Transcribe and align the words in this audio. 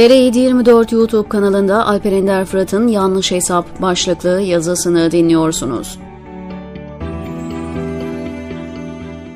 TR724 0.00 0.94
YouTube 0.94 1.28
kanalında 1.28 1.86
Alper 1.86 2.12
Ender 2.12 2.44
Fırat'ın 2.44 2.88
Yanlış 2.88 3.30
Hesap 3.30 3.82
başlıklı 3.82 4.40
yazısını 4.40 5.10
dinliyorsunuz. 5.10 5.98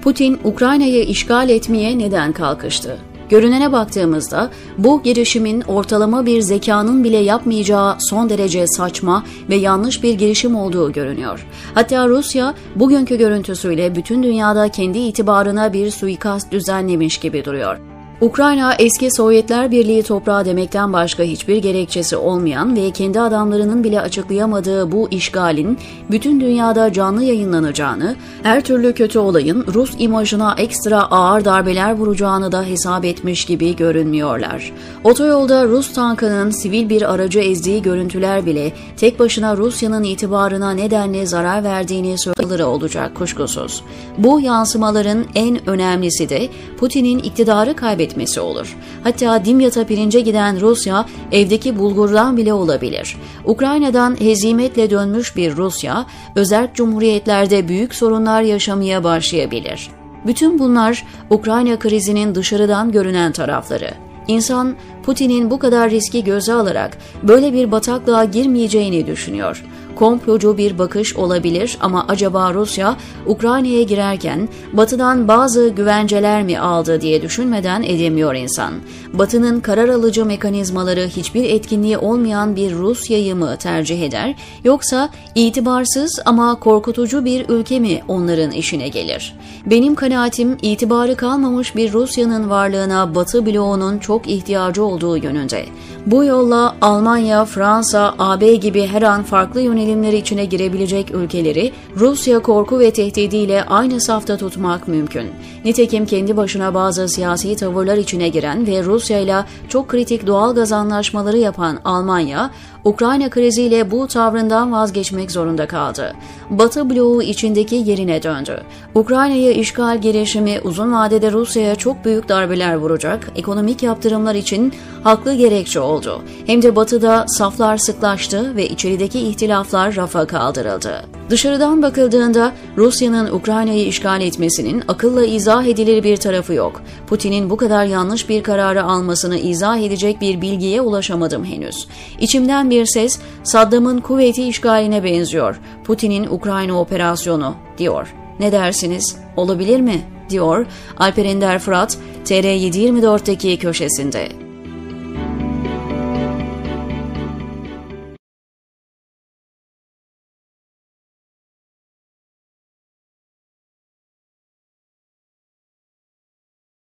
Putin, 0.02 0.40
Ukrayna'yı 0.44 1.04
işgal 1.04 1.48
etmeye 1.48 1.98
neden 1.98 2.32
kalkıştı? 2.32 2.98
Görünene 3.28 3.72
baktığımızda 3.72 4.50
bu 4.78 5.02
girişimin 5.02 5.60
ortalama 5.60 6.26
bir 6.26 6.40
zekanın 6.40 7.04
bile 7.04 7.18
yapmayacağı 7.18 7.96
son 7.98 8.30
derece 8.30 8.66
saçma 8.66 9.24
ve 9.48 9.54
yanlış 9.54 10.02
bir 10.02 10.14
girişim 10.14 10.56
olduğu 10.56 10.92
görünüyor. 10.92 11.46
Hatta 11.74 12.08
Rusya 12.08 12.54
bugünkü 12.76 13.18
görüntüsüyle 13.18 13.94
bütün 13.94 14.22
dünyada 14.22 14.68
kendi 14.68 14.98
itibarına 14.98 15.72
bir 15.72 15.90
suikast 15.90 16.52
düzenlemiş 16.52 17.18
gibi 17.18 17.44
duruyor. 17.44 17.93
Ukrayna 18.20 18.74
eski 18.78 19.10
Sovyetler 19.10 19.70
Birliği 19.70 20.02
toprağı 20.02 20.44
demekten 20.44 20.92
başka 20.92 21.22
hiçbir 21.22 21.56
gerekçesi 21.56 22.16
olmayan 22.16 22.76
ve 22.76 22.90
kendi 22.90 23.20
adamlarının 23.20 23.84
bile 23.84 24.00
açıklayamadığı 24.00 24.92
bu 24.92 25.08
işgalin 25.10 25.78
bütün 26.10 26.40
dünyada 26.40 26.92
canlı 26.92 27.22
yayınlanacağını, 27.22 28.16
her 28.42 28.64
türlü 28.64 28.94
kötü 28.94 29.18
olayın 29.18 29.64
Rus 29.74 29.90
imajına 29.98 30.54
ekstra 30.58 31.02
ağır 31.02 31.44
darbeler 31.44 31.94
vuracağını 31.94 32.52
da 32.52 32.62
hesap 32.64 33.04
etmiş 33.04 33.44
gibi 33.44 33.76
görünmüyorlar. 33.76 34.72
Otoyolda 35.04 35.64
Rus 35.64 35.92
tankının 35.92 36.50
sivil 36.50 36.88
bir 36.88 37.14
aracı 37.14 37.40
ezdiği 37.40 37.82
görüntüler 37.82 38.46
bile 38.46 38.72
tek 38.96 39.18
başına 39.18 39.56
Rusya'nın 39.56 40.02
itibarına 40.02 40.70
nedenle 40.70 41.26
zarar 41.26 41.64
verdiğini 41.64 42.18
söyleleri 42.18 42.64
olacak 42.64 43.14
kuşkusuz. 43.14 43.82
Bu 44.18 44.40
yansımaların 44.40 45.24
en 45.34 45.68
önemlisi 45.68 46.28
de 46.28 46.48
Putin'in 46.78 47.18
iktidarı 47.18 47.76
kaybetmesi 48.04 48.34
etmesi 48.34 48.40
olur. 48.40 48.76
Hatta 49.04 49.44
Dimyat'a 49.44 49.84
pirince 49.84 50.20
giden 50.20 50.60
Rusya 50.60 51.06
evdeki 51.32 51.72
bulgurdan 51.78 52.36
bile 52.36 52.52
olabilir. 52.52 53.16
Ukrayna'dan 53.44 54.16
hezimetle 54.20 54.90
dönmüş 54.90 55.36
bir 55.36 55.56
Rusya, 55.56 56.06
özerk 56.36 56.74
cumhuriyetlerde 56.74 57.68
büyük 57.68 57.94
sorunlar 57.94 58.42
yaşamaya 58.42 59.02
başlayabilir. 59.04 59.90
Bütün 60.26 60.58
bunlar 60.58 61.04
Ukrayna 61.30 61.78
krizinin 61.78 62.34
dışarıdan 62.34 62.92
görünen 62.92 63.32
tarafları. 63.32 63.90
İnsan 64.28 64.76
Putin'in 65.02 65.50
bu 65.50 65.58
kadar 65.58 65.90
riski 65.90 66.24
göze 66.24 66.52
alarak 66.52 66.98
böyle 67.22 67.52
bir 67.52 67.70
bataklığa 67.70 68.24
girmeyeceğini 68.24 69.06
düşünüyor 69.06 69.64
komplocu 69.94 70.58
bir 70.58 70.78
bakış 70.78 71.16
olabilir 71.16 71.78
ama 71.80 72.04
acaba 72.08 72.54
Rusya 72.54 72.96
Ukrayna'ya 73.26 73.82
girerken 73.82 74.48
Batı'dan 74.72 75.28
bazı 75.28 75.68
güvenceler 75.68 76.42
mi 76.42 76.58
aldı 76.58 77.00
diye 77.00 77.22
düşünmeden 77.22 77.82
edemiyor 77.82 78.34
insan. 78.34 78.72
Batı'nın 79.12 79.60
karar 79.60 79.88
alıcı 79.88 80.24
mekanizmaları 80.24 81.06
hiçbir 81.06 81.44
etkinliği 81.44 81.98
olmayan 81.98 82.56
bir 82.56 82.74
Rusya'yı 82.74 83.36
mı 83.36 83.56
tercih 83.56 84.02
eder 84.02 84.34
yoksa 84.64 85.08
itibarsız 85.34 86.20
ama 86.24 86.54
korkutucu 86.54 87.24
bir 87.24 87.48
ülke 87.48 87.80
mi 87.80 88.02
onların 88.08 88.50
işine 88.50 88.88
gelir? 88.88 89.34
Benim 89.66 89.94
kanaatim 89.94 90.56
itibarı 90.62 91.16
kalmamış 91.16 91.76
bir 91.76 91.92
Rusya'nın 91.92 92.50
varlığına 92.50 93.14
Batı 93.14 93.46
bloğunun 93.46 93.98
çok 93.98 94.28
ihtiyacı 94.28 94.84
olduğu 94.84 95.16
yönünde. 95.16 95.64
Bu 96.06 96.24
yolla 96.24 96.76
Almanya, 96.80 97.44
Fransa, 97.44 98.14
AB 98.18 98.54
gibi 98.54 98.86
her 98.86 99.02
an 99.02 99.22
farklı 99.22 99.60
yönelimleri 99.84 100.16
içine 100.16 100.44
girebilecek 100.44 101.10
ülkeleri 101.10 101.72
Rusya 101.96 102.38
korku 102.38 102.80
ve 102.80 102.90
tehdidiyle 102.90 103.64
aynı 103.64 104.00
safta 104.00 104.36
tutmak 104.36 104.88
mümkün. 104.88 105.30
Nitekim 105.64 106.06
kendi 106.06 106.36
başına 106.36 106.74
bazı 106.74 107.08
siyasi 107.08 107.56
tavırlar 107.56 107.96
içine 107.96 108.28
giren 108.28 108.66
ve 108.66 108.84
Rusya 108.84 109.18
ile 109.18 109.44
çok 109.68 109.88
kritik 109.88 110.26
doğal 110.26 110.54
gaz 110.54 110.72
anlaşmaları 110.72 111.38
yapan 111.38 111.78
Almanya, 111.84 112.50
Ukrayna 112.84 113.30
kriziyle 113.30 113.90
bu 113.90 114.06
tavrından 114.06 114.72
vazgeçmek 114.72 115.30
zorunda 115.30 115.66
kaldı. 115.66 116.14
Batı 116.50 116.90
bloğu 116.90 117.22
içindeki 117.22 117.74
yerine 117.74 118.22
döndü. 118.22 118.62
Ukrayna'yı 118.94 119.52
işgal 119.52 120.00
girişimi 120.00 120.60
uzun 120.64 120.92
vadede 120.92 121.32
Rusya'ya 121.32 121.76
çok 121.76 122.04
büyük 122.04 122.28
darbeler 122.28 122.74
vuracak, 122.74 123.30
ekonomik 123.36 123.82
yaptırımlar 123.82 124.34
için 124.34 124.72
haklı 125.02 125.34
gerekçe 125.34 125.80
oldu. 125.80 126.22
Hem 126.46 126.62
de 126.62 126.76
Batı'da 126.76 127.24
saflar 127.28 127.76
sıklaştı 127.76 128.56
ve 128.56 128.68
içerideki 128.68 129.20
ihtilaflar 129.20 129.96
rafa 129.96 130.26
kaldırıldı. 130.26 131.13
Dışarıdan 131.30 131.82
bakıldığında 131.82 132.52
Rusya'nın 132.76 133.32
Ukrayna'yı 133.32 133.86
işgal 133.86 134.20
etmesinin 134.20 134.82
akılla 134.88 135.24
izah 135.24 135.64
edilir 135.64 136.04
bir 136.04 136.16
tarafı 136.16 136.54
yok. 136.54 136.82
Putin'in 137.06 137.50
bu 137.50 137.56
kadar 137.56 137.84
yanlış 137.84 138.28
bir 138.28 138.42
kararı 138.42 138.84
almasını 138.84 139.38
izah 139.38 139.78
edecek 139.78 140.20
bir 140.20 140.40
bilgiye 140.40 140.80
ulaşamadım 140.80 141.44
henüz. 141.44 141.88
İçimden 142.20 142.70
bir 142.70 142.86
ses 142.86 143.18
Saddam'ın 143.42 144.00
kuvveti 144.00 144.48
işgaline 144.48 145.04
benziyor. 145.04 145.60
Putin'in 145.84 146.26
Ukrayna 146.26 146.80
operasyonu 146.80 147.54
diyor. 147.78 148.14
Ne 148.40 148.52
dersiniz? 148.52 149.16
Olabilir 149.36 149.80
mi? 149.80 150.00
diyor 150.30 150.66
Alper 150.96 151.24
Ender 151.24 151.58
Fırat 151.58 151.98
TR724'deki 152.24 153.58
köşesinde. 153.58 154.43